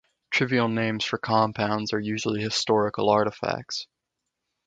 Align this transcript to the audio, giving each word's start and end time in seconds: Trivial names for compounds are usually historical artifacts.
Trivial 0.31 0.67
names 0.67 1.05
for 1.05 1.19
compounds 1.19 1.93
are 1.93 1.99
usually 1.99 2.41
historical 2.41 3.07
artifacts. 3.11 3.85